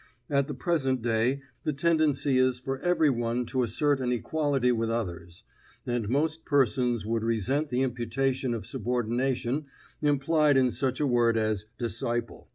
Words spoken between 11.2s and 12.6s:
as disciple.